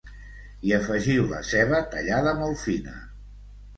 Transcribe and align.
hi 0.69 0.73
afegiu 0.77 1.27
la 1.33 1.41
ceba 1.49 1.81
tallada 1.93 2.33
molt 2.41 2.61
fina 2.67 2.97